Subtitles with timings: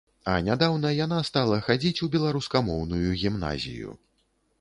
[0.31, 3.93] А нядаўна яна стала хадзіць у беларускамоўную гімназію.